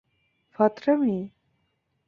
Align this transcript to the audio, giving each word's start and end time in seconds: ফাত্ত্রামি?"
ফাত্ত্রামি?" 0.55 1.15